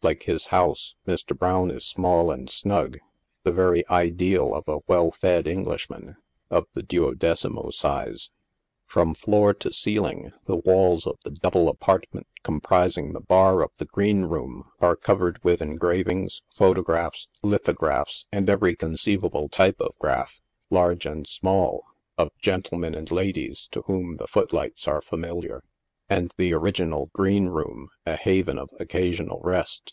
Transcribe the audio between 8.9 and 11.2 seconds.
floor to ceiling, the walls of